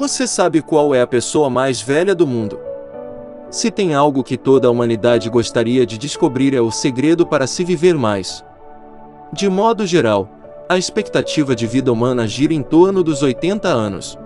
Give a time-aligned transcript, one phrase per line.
[0.00, 2.58] Você sabe qual é a pessoa mais velha do mundo?
[3.50, 7.62] Se tem algo que toda a humanidade gostaria de descobrir é o segredo para se
[7.62, 8.42] viver mais.
[9.30, 10.26] De modo geral,
[10.70, 14.18] a expectativa de vida humana gira em torno dos 80 anos.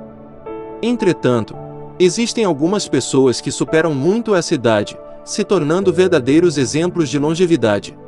[0.80, 1.56] Entretanto,
[1.98, 7.98] existem algumas pessoas que superam muito essa idade, se tornando verdadeiros exemplos de longevidade.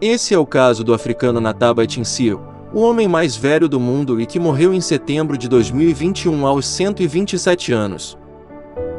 [0.00, 4.26] Esse é o caso do africano Nataba Etinsio, o homem mais velho do mundo e
[4.26, 8.16] que morreu em setembro de 2021 aos 127 anos.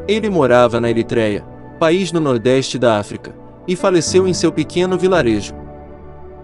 [0.08, 1.46] Ele morava na Eritreia,
[1.80, 3.34] país no nordeste da África,
[3.68, 5.54] e faleceu em seu pequeno vilarejo.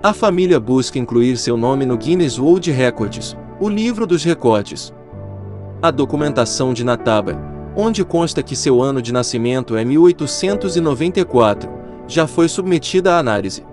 [0.01, 4.93] A família busca incluir seu nome no Guinness World Records, o livro dos recordes.
[5.81, 7.37] A documentação de Nataba,
[7.75, 11.69] onde consta que seu ano de nascimento é 1894,
[12.07, 13.65] já foi submetida à análise.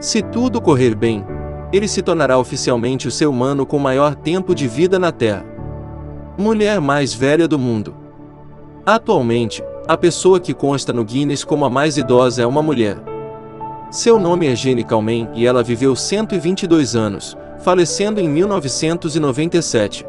[0.00, 1.24] Se tudo correr bem,
[1.72, 5.44] ele se tornará oficialmente o ser humano com maior tempo de vida na Terra.
[6.36, 7.94] Mulher mais velha do mundo.
[8.84, 12.98] Atualmente, a pessoa que consta no Guinness como a mais idosa é uma mulher.
[13.90, 20.06] Seu nome é Jenny Calment e ela viveu 122 anos, falecendo em 1997.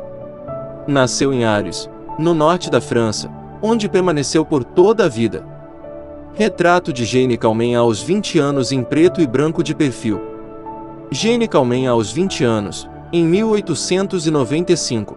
[0.88, 3.30] Nasceu em Ares, no norte da França,
[3.62, 5.46] onde permaneceu por toda a vida.
[6.34, 10.33] Retrato de Jane Calment aos 20 anos em preto e branco de perfil.
[11.14, 15.16] Jane Calment aos 20 anos, em 1895.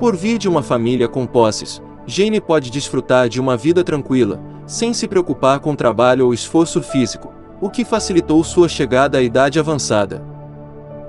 [0.00, 4.94] Por vir de uma família com posses, Jane pode desfrutar de uma vida tranquila, sem
[4.94, 10.24] se preocupar com trabalho ou esforço físico, o que facilitou sua chegada à idade avançada.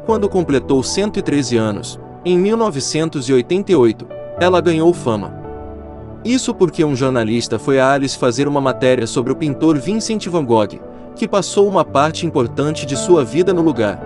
[0.06, 4.06] Quando completou 113 anos, em 1988,
[4.42, 5.34] ela ganhou fama.
[6.26, 10.44] Isso porque um jornalista foi a Alice fazer uma matéria sobre o pintor Vincent van
[10.44, 10.82] Gogh,
[11.16, 14.02] que passou uma parte importante de sua vida no lugar.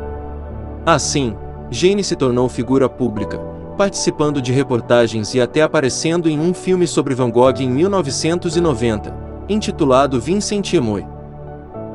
[0.85, 1.35] Assim,
[1.71, 3.39] Jane se tornou figura pública,
[3.77, 9.13] participando de reportagens e até aparecendo em um filme sobre Van Gogh em 1990,
[9.47, 11.05] intitulado Vincent Emoy.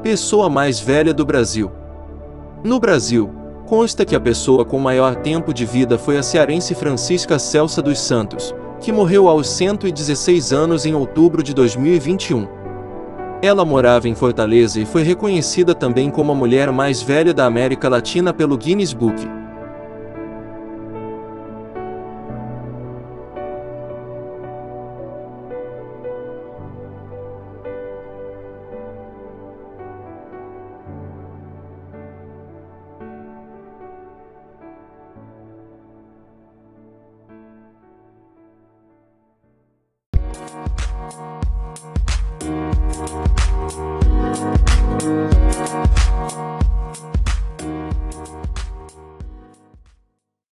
[0.02, 1.70] Pessoa mais velha do Brasil.
[2.62, 3.30] No Brasil,
[3.66, 7.98] consta que a pessoa com maior tempo de vida foi a cearense Francisca Celsa dos
[7.98, 12.63] Santos, que morreu aos 116 anos em outubro de 2021.
[13.44, 17.90] Ela morava em Fortaleza e foi reconhecida também como a mulher mais velha da América
[17.90, 19.28] Latina pelo Guinness Book.